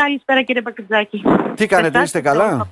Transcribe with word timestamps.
Καλησπέρα 0.00 0.42
κύριε 0.42 0.62
Πακριτζάκη. 0.62 1.24
Τι 1.54 1.66
κάνετε, 1.66 2.02
είστε 2.02 2.20
καλά; 2.20 2.68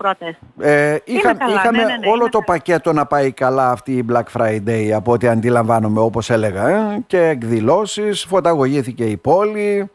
Ε, 0.58 0.96
είχα, 1.04 1.34
καλά, 1.34 1.54
είχαμε 1.54 1.78
ναι, 1.78 1.84
ναι, 1.84 1.96
ναι, 1.96 2.06
όλο 2.06 2.20
είμαι 2.20 2.28
το 2.28 2.38
καλά. 2.38 2.44
πακέτο 2.44 2.92
να 2.92 3.06
πάει 3.06 3.32
καλά 3.32 3.70
αυτή 3.70 3.92
η 3.92 4.04
Black 4.12 4.24
Friday 4.40 4.90
από 4.94 5.12
ό,τι 5.12 5.28
αντιλαμβάνομαι 5.28 6.00
όπως 6.00 6.30
έλεγα 6.30 6.68
ε, 6.68 7.04
και 7.06 7.18
εκδηλώσεις, 7.22 8.24
φωταγωγήθηκε 8.24 9.04
η 9.04 9.16
πόλη, 9.16 9.90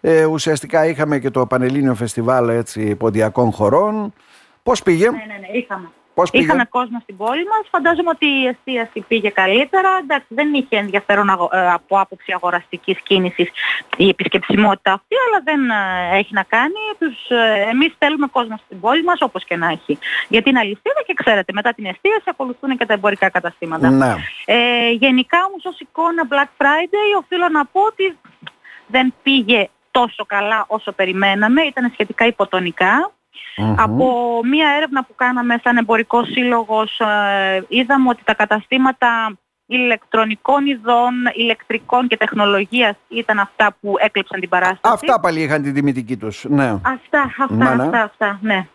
ε, 0.00 0.24
ουσιαστικά 0.24 0.86
είχαμε 0.86 1.18
και 1.18 1.30
το 1.30 1.46
Πανελλήνιο 1.46 1.94
Φεστιβάλ 1.94 2.48
έτσι, 2.48 2.96
ποντιακών 2.96 3.52
χωρών. 3.52 4.12
Πώς 4.62 4.82
πήγε, 4.82 5.10
Ναι, 5.10 5.16
ναι, 5.16 5.38
ναι, 5.40 5.58
είχαμε. 5.58 5.90
Πώς 6.18 6.30
πήγε; 6.30 6.44
Είχαμε 6.44 6.64
κόσμο 6.64 6.98
στην 7.02 7.16
πόλη 7.16 7.44
μας. 7.52 7.64
Φαντάζομαι 7.70 8.10
ότι 8.10 8.26
η 8.26 8.46
εστίαση 8.46 9.00
πήγε 9.08 9.30
καλύτερα. 9.30 9.90
Εντάξει, 10.02 10.26
δεν 10.28 10.54
είχε 10.54 10.76
ενδιαφέρον 10.76 11.30
αγο- 11.30 11.50
ε, 11.52 11.70
από 11.72 12.00
άποψη 12.00 12.32
αγοραστικής 12.32 12.98
κίνησης 13.02 13.48
η 13.96 14.08
επισκεψιμότητα 14.08 14.92
αυτή, 14.92 15.14
αλλά 15.26 15.38
δεν 15.44 15.70
ε, 15.70 16.18
έχει 16.18 16.32
να 16.34 16.42
κάνει. 16.42 16.82
Τους, 16.98 17.28
ε, 17.28 17.68
εμείς 17.70 17.94
θέλουμε 17.98 18.26
κόσμο 18.26 18.56
στην 18.64 18.80
πόλη 18.80 19.02
μας, 19.04 19.20
όπως 19.20 19.44
και 19.44 19.56
να 19.56 19.68
έχει. 19.68 19.98
Γιατί 20.28 20.48
είναι 20.50 20.58
αλυσίδα 20.58 21.02
και 21.06 21.14
ξέρετε, 21.14 21.52
μετά 21.52 21.72
την 21.72 21.84
εστίαση 21.86 22.24
ακολουθούν 22.24 22.76
και 22.76 22.86
τα 22.86 22.92
εμπορικά 22.92 23.30
καταστήματα. 23.30 23.90
Ναι. 23.90 24.14
Ε, 24.44 24.90
γενικά 24.90 25.38
όμως 25.48 25.64
ως 25.64 25.80
εικόνα 25.80 26.22
Black 26.30 26.50
Friday 26.62 27.18
οφείλω 27.22 27.48
να 27.48 27.64
πω 27.64 27.80
ότι 27.80 28.18
δεν 28.86 29.14
πήγε 29.22 29.68
τόσο 29.90 30.24
καλά 30.26 30.64
όσο 30.68 30.92
περιμέναμε. 30.92 31.62
Ήταν 31.62 31.90
σχετικά 31.92 32.26
υποτονικά. 32.26 33.10
Μμμ. 33.56 33.74
Από 33.78 34.40
μία 34.44 34.68
έρευνα 34.76 35.04
που 35.04 35.14
κάναμε 35.14 35.60
σαν 35.62 35.76
εμπορικός 35.76 36.28
σύλλογος 36.30 37.00
ε, 37.00 37.64
είδαμε 37.68 38.08
ότι 38.08 38.22
τα 38.24 38.34
καταστήματα 38.34 39.38
ηλεκτρονικών 39.66 40.66
ειδών, 40.66 41.12
ηλεκτρικών 41.34 42.08
και 42.08 42.16
τεχνολογίας 42.16 42.96
ήταν 43.08 43.38
αυτά 43.38 43.76
που 43.80 43.94
έκλεψαν 43.98 44.40
την 44.40 44.48
παράσταση. 44.48 44.94
Αυτά 44.94 45.20
πάλι 45.20 45.42
είχαν 45.42 45.62
την 45.62 45.74
τιμητική 45.74 46.16
τους. 46.16 46.44
Ναι. 46.48 46.70
Αυτά, 46.70 47.34
αυτά, 47.38 47.54
Ναι, 47.54 47.74
ναι. 47.74 47.82
αυτά, 47.82 48.02
αυτά, 48.02 48.38
ναι. 48.42 48.66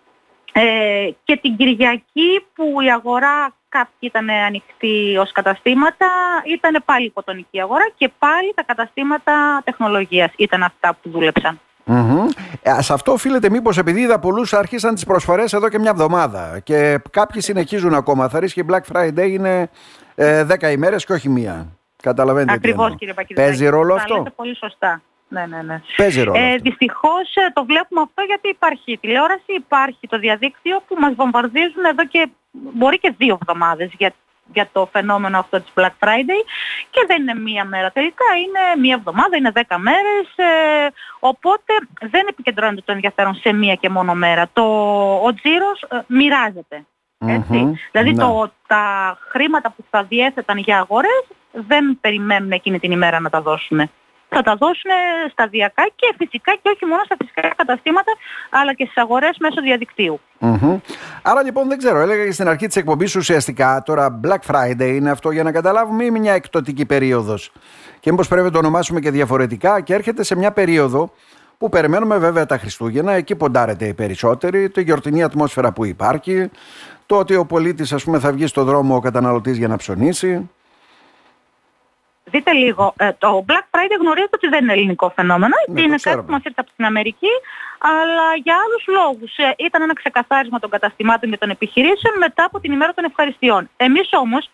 Ε, 0.54 1.10
και 1.24 1.38
την 1.38 1.58
Κυριακή 1.58 2.46
που 2.56 2.82
η 2.82 2.92
αγορά 2.92 3.56
κάποιοι 3.70 4.00
ήταν 4.00 4.30
ανοιχτοί 4.30 5.18
ως 5.20 5.32
καταστήματα, 5.32 6.08
ήταν 6.46 6.82
πάλι 6.86 7.06
υποτονική 7.06 7.62
αγορά 7.62 7.90
και 7.98 8.12
πάλι 8.20 8.54
τα 8.56 8.64
καταστήματα 8.64 9.62
τεχνολογίας 9.64 10.32
ήταν 10.38 10.64
αυτά 10.64 10.98
που 11.02 11.10
δούλεψαν. 11.10 11.60
Μμμ. 11.86 12.28
Ε, 12.62 12.82
σε 12.82 12.94
αυτό 12.94 13.12
οφείλεται 13.12 13.50
μήπως 13.50 13.78
επειδή 13.78 14.02
είδα 14.02 14.20
πολλούς 14.20 14.54
άρχισαν 14.54 14.94
τις 14.94 15.06
προσφορές 15.06 15.54
εδώ 15.54 15.70
και 15.70 15.80
μια 15.80 15.90
εβδομάδα 15.90 16.60
και 16.64 17.00
κάποιοι 17.12 17.42
συνεχίζουν 17.42 17.94
ακόμα. 17.94 18.30
Θα 18.30 18.40
ρίσκει 18.40 18.66
Black 18.70 18.96
Friday 18.96 19.28
είναι 19.30 19.70
ε, 20.16 20.46
10 20.60 20.72
ημέρες 20.72 21.06
και 21.06 21.14
όχι 21.14 21.30
μία. 21.30 21.68
Καταλαβαίνετε 22.04 22.52
τι 22.52 22.58
Ακριβώς 22.58 22.84
εννοώ. 22.84 22.98
κύριε 22.98 23.14
Πακιδάκη. 23.14 23.48
Παίζει 23.48 23.68
ρόλο 23.68 23.96
Τα 23.96 24.02
αυτό; 24.02 24.16
λέτε 24.16 24.30
πολύ 24.36 24.56
σωστά. 24.56 25.02
Ναι, 25.28 25.46
ναι, 25.46 25.62
ναι. 25.62 25.82
Παίζει 25.98 26.22
ρόλο 26.24 26.40
Ε, 26.40 26.48
αυτό. 26.50 26.62
δυστυχώς 26.62 27.36
ε, 27.36 27.52
το 27.54 27.66
βλέπουμε 27.66 28.02
αυτό 28.02 28.22
γιατί 28.22 28.50
υπάρχει 28.50 28.92
η 28.92 28.98
τηλεόραση, 28.98 29.54
υπάρχει 29.58 30.08
το 30.08 30.20
διαδίκτυο 30.20 30.82
που 30.88 30.96
μας 31.00 31.14
βομβαρδίζουν 31.16 31.84
εδώ 31.92 32.06
και 32.08 32.28
μπορεί 32.52 33.00
και 33.00 33.14
δύο 33.18 33.38
εβδομάδες 33.42 33.90
για, 33.98 34.14
για 34.54 34.70
το 34.72 34.90
φαινόμενο 34.92 35.40
αυτό 35.40 35.62
της 35.62 35.72
Black 35.76 35.96
Friday 36.00 36.42
και 36.90 37.04
δεν 37.08 37.22
είναι 37.22 37.36
μία 37.36 37.66
μέρα 37.66 37.92
τελικά, 37.92 38.26
είναι 38.38 38.82
μία 38.82 38.96
εβδομάδα, 38.96 39.38
είναι 39.38 39.52
δέκα 39.52 39.78
μέρες 39.78 40.28
ε, 40.36 40.88
οπότε 41.20 41.74
δεν 42.02 42.26
επικεντρώνεται 42.30 42.82
το 42.86 42.92
ενδιαφέρον 42.92 43.36
σε 43.36 43.54
μία 43.54 43.76
και 43.76 43.90
μόνο 43.90 44.14
μέρα. 44.14 44.50
Το, 44.54 44.64
ο 45.24 45.34
τζίρος 45.34 45.82
ε, 45.82 46.00
μοιράζεται. 46.08 46.86
Έτσι. 47.26 47.58
Μμμ. 47.58 47.74
Δηλαδή 47.92 48.12
Ναι. 48.12 48.24
το, 48.24 48.52
τα 48.68 49.18
χρήματα 49.30 49.70
που 49.70 49.84
θα 49.90 50.04
διέθεταν 50.04 50.58
για 50.58 50.78
αγορές 50.78 51.24
δεν 51.52 51.98
περιμένουν 52.02 52.52
εκείνη 52.52 52.80
την 52.80 52.92
ημέρα 52.92 53.20
να 53.20 53.30
τα 53.30 53.42
δώσουν. 53.42 53.90
Θα 54.36 54.42
τα 54.42 54.56
δώσουν 54.56 54.92
σταδιακά 55.32 55.84
και 55.96 56.14
φυσικά 56.18 56.52
και 56.62 56.70
όχι 56.76 56.86
μόνο 56.86 57.02
στα 57.06 57.16
φυσικά 57.20 57.54
καταστήματα 57.56 58.12
αλλά 58.50 58.74
και 58.74 58.86
στις 58.86 58.98
αγορές 58.98 59.38
μέσω 59.40 59.62
διαδικτύου. 59.62 60.20
Μμμ. 60.40 60.78
Άρα 61.22 61.44
λοιπόν 61.44 61.68
δεν 61.68 61.78
ξέρω, 61.78 62.00
έλεγα 62.00 62.26
και 62.26 62.32
στην 62.32 62.48
αρχή 62.48 62.68
της 62.68 62.76
εκπομπής 62.76 63.16
ουσιαστικά 63.16 63.84
τώρα 63.86 64.20
Black 64.24 64.52
Friday 64.52 64.92
είναι 64.96 65.10
αυτό 65.10 65.32
για 65.32 65.44
να 65.44 65.52
καταλάβουμε 65.52 66.04
ή 66.04 66.12
μια 66.12 66.34
εκπτωτική 66.34 66.86
περίοδος 66.86 67.52
και 68.00 68.12
μήπως 68.12 68.28
πρέπει 68.28 68.44
να 68.44 68.52
το 68.52 68.58
ονομάσουμε 68.58 69.00
και 69.00 69.12
διαφορετικά 69.12 69.82
και 69.82 69.94
έρχεται 69.94 70.24
σε 70.24 70.36
μια 70.36 70.52
περίοδο 70.52 71.12
που 71.58 71.70
περιμένουμε 71.70 72.18
βέβαια 72.18 72.46
τα 72.46 72.58
Χριστούγεννα, 72.58 73.12
εκεί 73.12 73.36
ποντάρεται 73.36 73.86
οι 73.86 73.94
περισσότεροι, 73.94 74.70
τη 74.70 74.82
γιορτινή 74.82 75.24
ατμόσφαιρα 75.24 75.72
που 75.72 75.86
υπάρχει, 75.86 76.50
το 77.06 77.18
ότι 77.18 77.36
ο 77.36 77.46
πολίτης 77.46 77.94
ας 77.94 78.04
πούμε 78.04 78.20
θα 78.20 78.32
βγει 78.32 78.48
στο 78.48 78.64
δρόμο 78.64 78.96
ο 78.96 79.00
καταναλωτής 79.00 79.58
για 79.58 79.68
να 79.68 79.76
ψωνίσει. 79.76 80.50
Δείτε 82.32 82.52
λίγο, 82.52 82.94
ε, 82.98 83.12
το 83.18 83.46
Black 83.48 83.66
Friday 83.72 83.98
γνωρίζετε 84.00 84.36
ότι 84.36 84.48
δεν 84.48 84.64
είναι 84.64 84.74
ελληνικό 84.74 85.12
φαινόμενο, 85.16 85.56
Ναι, 85.68 85.76
το 85.76 85.82
είναι 85.82 85.96
ξέρουμε. 85.96 86.22
κάτι 86.22 86.26
που 86.28 86.32
μας 86.32 86.44
ήρθε 86.44 86.62
από 86.62 86.72
την 86.76 86.86
Αμερική, 86.86 87.34
αλλά 87.80 88.36
για 88.44 88.56
άλλους 88.64 88.84
λόγους. 88.88 89.38
Ε, 89.38 89.54
ήταν 89.58 89.82
ένα 89.82 89.94
ξεκαθάρισμα 89.94 90.60
των 90.60 90.70
καταστημάτων 90.70 91.30
και 91.30 91.38
των 91.38 91.50
επιχειρήσεων 91.50 92.18
μετά 92.18 92.44
από 92.44 92.60
την 92.60 92.72
ημέρα 92.72 92.94
των 92.94 93.04
ευχαριστειών. 93.04 93.70
Εμείς 93.78 94.10
όμως 94.12 94.50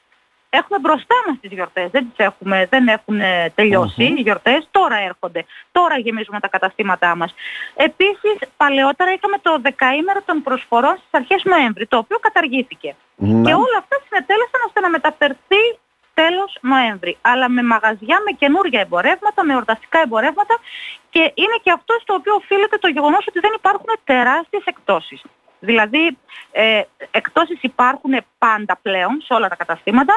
έχουμε 0.50 0.80
μπροστά 0.80 1.16
μας 1.28 1.38
τις 1.42 1.52
γιορτές, 1.52 1.90
δεν 1.92 2.04
τις 2.10 2.26
έχουμε, 2.26 2.68
δεν 2.70 2.88
έχουν 2.88 3.20
ε, 3.20 3.52
τελειώσει 3.56 4.04
οι 4.04 4.22
γιορτές, 4.22 4.68
τώρα 4.72 4.96
έρχονται, 4.98 5.46
τώρα 5.72 5.98
γεμίζουμε 5.98 6.40
τα 6.40 6.48
καταστήματά 6.48 7.16
μας. 7.16 7.34
Επίσης, 7.76 8.36
παλαιότερα 8.58 9.12
είχαμε 9.14 9.38
το 9.42 9.58
δεκαήμερο 9.62 10.22
των 10.26 10.42
προσφορών 10.44 10.96
στις 10.98 11.10
αρχές 11.12 11.44
Νοέμβρη, 11.44 11.86
το 11.88 11.98
οποίο 11.98 12.18
καταργήθηκε. 12.20 12.96
Ναι. 13.16 13.42
Και 13.50 13.54
όλα 13.54 13.78
αυτά 13.78 13.96
συνετέλεσαν 14.08 14.62
ώστε 14.68 14.80
να 14.80 14.90
μεταφερθεί 14.90 15.62
τέλος 16.20 16.58
Νοέμβρη. 16.62 17.18
Αλλά 17.22 17.50
με 17.50 17.64
μαγαζιά, 17.64 18.18
με 18.26 18.32
καινούργια 18.42 18.80
εμπορεύματα, 18.86 19.40
με 19.48 19.56
ορταστικά 19.56 20.00
εμπορεύματα 20.06 20.56
και 21.10 21.24
είναι 21.42 21.58
και 21.64 21.72
αυτό 21.72 21.94
στο 22.02 22.14
οποίο 22.14 22.34
οφείλεται 22.42 22.78
το 22.78 22.88
γεγονός 22.88 23.24
ότι 23.28 23.40
δεν 23.40 23.54
υπάρχουν 23.56 23.92
τεράστιες 24.04 24.64
εκτόσεις. 24.66 25.22
Δηλαδή, 25.60 26.18
ε, 26.52 26.82
εκτόσεις 27.12 27.58
υπάρχουν 27.62 28.12
πάντα 28.38 28.78
πλέον 28.82 29.22
σε 29.24 29.34
όλα 29.34 29.48
τα 29.48 29.56
καταστήματα 29.56 30.14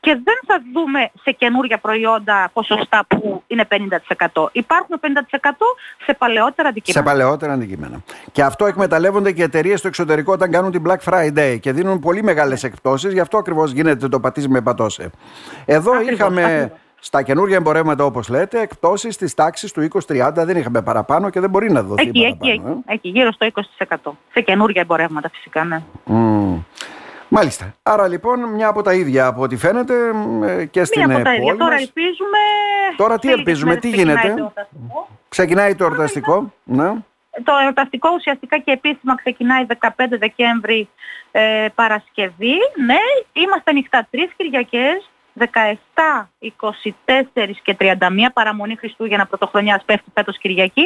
και 0.00 0.10
δεν 0.24 0.38
θα 0.46 0.62
δούμε 0.74 1.10
σε 1.22 1.30
καινούργια 1.30 1.78
προϊόντα 1.78 2.50
ποσοστά 2.52 3.04
που 3.08 3.42
είναι 3.46 3.64
50%. 3.64 4.48
Υπάρχουν 4.52 5.00
50% 5.00 5.06
σε 6.04 6.14
παλαιότερα 6.14 6.62
Σε 6.62 6.68
αντικείμενα. 6.68 7.04
παλαιότερα 7.10 7.52
αντικείμενα. 7.52 8.02
Και 8.32 8.42
αυτό 8.42 8.66
εκμεταλλεύονται 8.66 9.32
και 9.32 9.42
εταιρείες 9.42 9.78
στο 9.78 9.88
εξωτερικό 9.88 10.32
όταν 10.32 10.50
κάνουν 10.50 10.70
την 10.70 10.82
Black 10.86 11.12
Friday 11.12 11.56
και 11.60 11.72
δίνουν 11.72 11.98
πολύ 11.98 12.22
μεγάλες 12.22 12.64
εκπτώσει. 12.64 13.08
Γι' 13.08 13.20
αυτό 13.20 13.38
ακριβώς 13.38 13.70
γίνεται 13.70 14.08
το 14.08 14.20
πατήσει 14.20 14.48
με 14.48 14.60
πατώσε. 14.60 15.10
Εδώ 15.64 15.90
Ακριβώς, 15.92 16.14
είχαμε 16.14 16.44
ακριβώς. 16.44 16.78
Στα 17.00 17.22
καινούργια 17.22 17.56
εμπορεύματα, 17.56 18.04
όπως 18.04 18.28
λέτε, 18.28 18.60
εκπτώσεις 18.60 19.16
της 19.16 19.34
τάξης 19.34 19.72
του 19.72 19.88
20-30. 20.08 20.32
Δεν 20.34 20.56
είχαμε 20.56 20.82
παραπάνω 20.82 21.30
και 21.30 21.40
δεν 21.40 21.50
μπορεί 21.50 21.72
να 21.72 21.82
δοθεί 21.82 22.08
Εκεί, 22.08 22.20
εκεί, 22.20 22.36
παραπάνω. 22.38 22.70
εκεί, 22.70 22.92
εκεί, 22.92 23.08
γύρω 23.08 23.32
στο 23.32 23.46
20%. 23.88 24.10
Σε 24.32 24.40
καινούργια 24.40 24.80
εμπορεύματα 24.80 25.30
φυσικά, 25.32 25.64
ναι. 25.64 25.76
ε. 25.76 25.82
Μμμ. 26.04 26.62
Μάλιστα. 27.32 27.74
Άρα 27.82 28.08
λοιπόν 28.08 28.40
μια 28.40 28.68
από 28.68 28.82
τα 28.82 28.94
ίδια 28.94 29.26
από 29.26 29.42
ό,τι 29.42 29.56
φαίνεται 29.56 29.94
ε, 30.44 30.64
και 30.64 30.84
στην 30.84 31.04
Μία 31.06 31.14
από 31.16 31.24
τα 31.24 31.30
ε, 31.30 31.34
ίδια. 31.34 31.46
πόλη 31.46 31.58
Τώρα 31.58 31.72
μας. 31.72 31.80
ελπίζουμε... 31.82 32.38
Τώρα 32.96 33.18
τι 33.18 33.26
σε 33.26 33.34
λίγες 33.34 33.46
ελπίζουμε, 33.46 33.68
μέρες 33.68 33.82
τι 33.82 33.90
ξεκινάει 33.90 34.14
γίνεται; 34.14 34.34
το 34.34 34.42
εορταστικό. 34.42 35.08
Ξεκινάει 35.28 35.74
το 35.74 35.84
εορταστικό. 35.84 36.52
Ναι. 36.64 36.92
Το 37.44 37.52
εορταστικό 37.64 38.08
ουσιαστικά 38.14 38.58
και 38.58 38.70
επίσημα 38.70 39.14
ξεκινάει 39.14 39.66
15 39.80 39.88
Δεκέμβρη 40.18 40.88
ε, 41.30 41.66
Παρασκευή. 41.74 42.56
Ναι, 42.86 43.00
είμαστε 43.32 43.70
ανοιχτά 43.70 44.06
τρεις 44.10 44.30
Κυριακές, 44.36 45.09
17, 45.38 45.44
24 46.40 47.60
και 47.62 47.76
31 47.80 47.94
παραμονή 48.32 48.76
Χριστούγεννα 48.76 49.26
Πρωτοχρονιάς 49.26 49.82
πέφτει 49.84 50.10
φέτος 50.14 50.38
Κυριακή. 50.38 50.84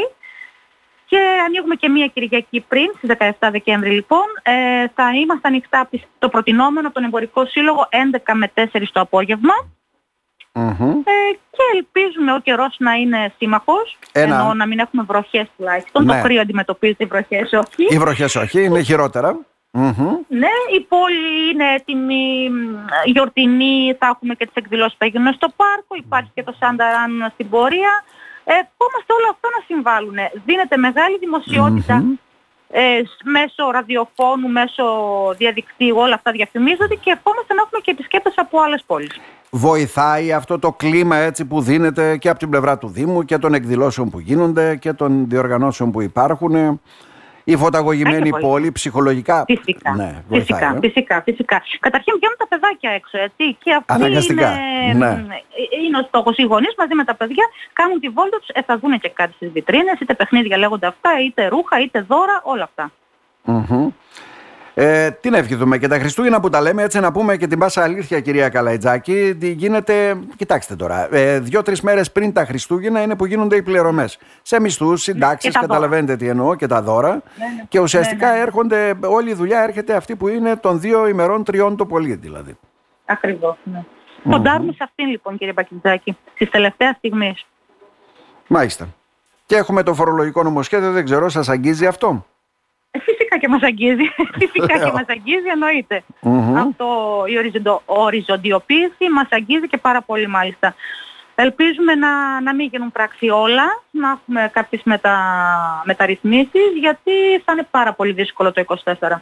Και 1.06 1.18
ανοίγουμε 1.46 1.74
και 1.74 1.88
μία 1.88 2.06
Κυριακή 2.06 2.60
πριν, 2.60 2.86
στις 2.96 3.08
17 3.38 3.48
Δεκέμβρη 3.50 3.90
λοιπόν. 3.90 4.24
Ε, 4.42 4.52
θα 4.94 5.10
είμαστε 5.14 5.48
ανοιχτά 5.48 5.80
από 5.80 5.90
τις- 5.90 6.04
το 6.18 6.28
προτινόμενο 6.28 6.86
από 6.86 6.94
τον 6.94 7.04
Εμπορικό 7.04 7.46
Σύλλογο 7.46 7.88
11 7.90 8.34
με 8.34 8.50
4 8.54 8.92
το 8.92 9.00
απόγευμα. 9.00 9.52
Μμμ. 10.56 10.90
Ε, 10.90 11.12
και 11.50 11.62
ελπίζουμε 11.74 12.32
ο 12.32 12.38
καιρός 12.40 12.76
να 12.78 12.92
είναι 12.92 13.32
σύμμαχος, 13.38 13.98
Ένα. 14.12 14.34
ενώ 14.34 14.54
να 14.54 14.66
μην 14.66 14.78
έχουμε 14.78 15.02
βροχές 15.02 15.46
τουλάχιστον. 15.56 16.04
Ναι. 16.04 16.16
Το 16.16 16.22
κρύο 16.22 16.40
αντιμετωπίζει 16.40 16.94
οι 16.98 17.04
βροχές 17.04 17.52
όχι. 17.52 17.94
Οι 17.94 17.98
βροχές 17.98 18.36
όχι, 18.36 18.62
είναι 18.64 18.80
χειρότερα. 18.82 19.38
Μμμ. 19.76 20.08
Ναι, 20.42 20.54
η 20.78 20.80
πόλη 20.92 21.50
είναι 21.52 21.66
έτοιμη, 21.78 22.50
μ, 22.50 22.56
γιορτινή, 23.04 23.96
θα 23.98 24.06
έχουμε 24.14 24.34
και 24.34 24.44
τις 24.46 24.54
εκδηλώσεις 24.62 24.92
που 24.92 24.98
θα 25.04 25.06
γίνουν 25.06 25.32
στο 25.32 25.48
πάρκο, 25.56 25.92
υπάρχει 26.04 26.30
και 26.34 26.42
το 26.42 26.52
Σανταράν 26.60 27.12
στην 27.34 27.48
πορεία. 27.48 27.92
Ε, 28.44 28.52
Ευχόμαστε 28.62 29.12
όλα 29.18 29.28
αυτά 29.34 29.48
να 29.56 29.60
συμβάλλουν. 29.68 30.16
Δίνεται 30.46 30.76
μεγάλη 30.76 31.16
δημοσιότητα 31.18 31.94
Μμμ. 31.96 32.12
ε, 32.70 32.82
σ- 33.10 33.24
μέσω 33.36 33.62
ραδιοφώνου, 33.76 34.48
μέσω 34.48 34.84
διαδικτύου, 35.40 35.96
όλα 36.04 36.14
αυτά 36.14 36.30
διαφημίζονται 36.38 36.94
και 36.94 37.10
ευχόμαστε 37.16 37.54
να 37.54 37.60
έχουμε 37.64 37.80
και 37.84 37.90
επισκέπτες 37.90 38.34
από 38.36 38.60
άλλες 38.64 38.82
πόλεις. 38.86 39.20
Βοηθάει 39.50 40.32
αυτό 40.32 40.58
το 40.58 40.72
κλίμα 40.72 41.16
έτσι 41.16 41.44
που 41.44 41.60
δίνεται 41.60 42.16
και 42.16 42.28
από 42.28 42.38
την 42.38 42.50
πλευρά 42.50 42.78
του 42.78 42.88
Δήμου 42.88 43.22
και 43.24 43.38
των 43.38 43.54
εκδηλώσεων 43.54 44.10
που 44.10 44.18
γίνονται 44.18 44.76
και 44.76 44.92
των 44.92 45.28
διοργανώσεων 45.28 45.90
που 45.90 46.00
υπάρχουν 46.02 46.80
Η 47.44 47.56
φωταγωγημένη 47.56 48.30
πόλη 48.40 48.72
ψυχολογικά. 48.72 49.44
Φυσικά. 49.46 49.94
Ναι, 49.94 50.04
φυσικά, 50.04 50.24
βοηθάει, 50.28 50.76
ε. 50.76 50.78
φυσικά, 50.80 51.22
φυσικά. 51.22 51.62
Καταρχήν 51.80 52.14
βγαίνουν 52.16 52.36
τα 52.38 52.48
παιδάκια 52.48 52.90
έξω, 52.90 53.18
έτσι. 53.18 53.56
Και 53.62 53.72
αυτοί 53.74 53.92
Αναγκαστικά, 53.92 54.50
είναι, 54.50 54.92
ναι. 54.94 55.08
είναι 55.84 55.98
ο 55.98 56.02
στόχος. 56.02 56.36
Οι 56.36 56.42
γονείς 56.42 56.74
μαζί 56.78 56.94
με 56.94 57.04
τα 57.04 57.14
παιδιά 57.14 57.44
κάνουν 57.72 58.00
τη 58.00 58.08
βόλτα 58.08 58.38
τους, 58.38 58.48
ε, 58.52 58.62
θα 58.62 58.78
δουν 58.78 58.98
και 58.98 59.08
κάτι 59.08 59.32
στις 59.32 59.50
βιτρίνες, 59.50 60.00
είτε 60.00 60.14
παιχνίδια 60.14 60.56
λέγονται 60.58 60.86
αυτά, 60.86 61.10
είτε 61.26 61.48
ρούχα, 61.48 61.80
είτε 61.80 62.00
δώρα, 62.08 62.40
όλα 62.42 62.64
αυτά. 62.64 62.90
Μμμ. 63.44 63.88
Ε, 64.76 65.10
τι 65.10 65.30
να 65.30 65.36
ευχηθούμε 65.38 65.78
και 65.78 65.88
τα 65.88 65.98
Χριστούγεννα 65.98 66.40
που 66.40 66.48
τα 66.48 66.60
λέμε, 66.60 66.82
έτσι 66.82 67.00
να 67.00 67.12
πούμε 67.12 67.36
και 67.36 67.46
την 67.46 67.58
πάσα 67.58 67.82
αλήθεια, 67.82 68.20
κυρία 68.20 68.48
Καλαϊτζάκη. 68.48 69.36
Τι 69.40 69.50
γίνεται, 69.50 70.16
κοιτάξτε 70.36 70.76
τώρα, 70.76 71.14
ε, 71.14 71.40
δύο-τρεις 71.40 71.80
μέρες 71.80 72.12
πριν 72.12 72.32
τα 72.32 72.44
Χριστούγεννα 72.44 73.02
είναι 73.02 73.16
που 73.16 73.24
γίνονται 73.26 73.56
οι 73.56 73.62
πληρωμές. 73.62 74.18
Σε 74.42 74.60
μισθούς, 74.60 75.02
συντάξεις, 75.02 75.44
Ναι, 75.44 75.50
και 75.50 75.58
τα 75.58 75.66
δώρα. 75.66 75.72
καταλαβαίνετε 75.78 76.16
τι 76.16 76.28
εννοώ, 76.28 76.54
και 76.54 76.66
τα 76.66 76.82
δώρα. 76.82 77.10
ναι. 77.12 77.64
Και 77.68 77.78
ουσιαστικά 77.80 78.28
Ναι, 78.28 78.34
ναι. 78.34 78.40
έρχονται, 78.40 78.94
όλη 79.04 79.30
η 79.30 79.34
δουλειά 79.34 79.62
έρχεται 79.62 79.94
αυτή 79.94 80.16
που 80.16 80.28
είναι 80.28 80.56
των 80.56 80.80
δύο 80.80 81.08
ημερών, 81.08 81.44
τριών 81.44 81.76
το 81.76 81.86
πολύ 81.86 82.14
δηλαδή. 82.14 82.58
Ακριβώς, 83.04 83.56
ναι. 83.64 83.84
Ποντάρουμε 84.30 84.72
σε 84.72 84.78
αυτήν 84.84 85.06
λοιπόν 85.06 85.38
κύριε 85.38 85.52
Μπακιτζάκη, 85.52 86.16
στις 86.34 86.50
τελευταίες 86.50 86.94
στιγμές. 86.96 87.46
Μάλιστα. 88.46 88.88
Και 89.46 89.56
έχουμε 89.56 89.82
το 89.82 89.94
φορολογικό 89.94 90.42
νομοσχέδιο, 90.42 90.92
δεν 90.92 91.04
ξέρω, 91.04 91.28
σας 91.28 91.48
αγγίζει 91.48 91.86
αυτό; 91.86 92.26
Ε, 92.96 92.98
Φυσικά 93.00 93.38
και 93.38 93.48
μας 93.48 93.62
αγγίζει. 93.62 94.04
Φυσικά 94.40 94.78
και 94.84 94.92
μας 94.92 95.04
αγγίζει, 95.08 95.48
εννοείται. 95.52 96.02
Μμμ. 96.20 96.56
Αυτό 96.56 96.86
η 97.26 97.38
οριζοντο, 97.38 97.82
οριζοντιοποίηση 97.84 99.04
μας 99.14 99.26
αγγίζει 99.30 99.66
και 99.68 99.76
πάρα 99.78 100.02
πολύ 100.02 100.26
μάλιστα. 100.26 100.74
Ελπίζουμε 101.34 101.94
να, 101.94 102.40
να 102.40 102.54
μην 102.54 102.68
γίνουν 102.72 102.92
πράξη 102.92 103.28
όλα, 103.28 103.64
να 103.90 104.10
έχουμε 104.10 104.50
κάποιες 104.52 104.80
μετα, 104.84 105.14
μεταρρυθμίσεις, 105.84 106.68
γιατί 106.80 107.12
θα 107.44 107.52
είναι 107.52 107.66
πάρα 107.70 107.92
πολύ 107.92 108.12
δύσκολο 108.12 108.52
το 108.52 108.64
24, 108.84 109.20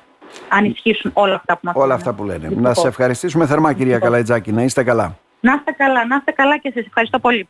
αν 0.48 0.64
ισχύσουν 0.64 1.10
όλα 1.14 1.34
αυτά 1.34 1.54
που 1.54 1.60
μας 1.62 1.74
Όλα 1.74 1.84
λένε. 1.86 1.94
αυτά 1.94 2.12
που 2.14 2.24
λένε. 2.24 2.38
Να 2.42 2.48
Δυστυχώς. 2.48 2.78
σε 2.78 2.88
ευχαριστήσουμε 2.88 3.46
θερμά, 3.46 3.72
κυρία 3.72 3.98
Καλαϊτζάκη. 3.98 4.52
Να 4.52 4.62
είστε 4.62 4.82
καλά. 4.84 5.16
Να 5.40 5.52
είστε 5.52 5.72
καλά, 5.72 6.06
να 6.06 6.16
είστε 6.16 6.30
καλά 6.30 6.58
και 6.58 6.68
εσείς. 6.68 6.86
Ευχαριστώ 6.86 7.18
πολύ. 7.18 7.48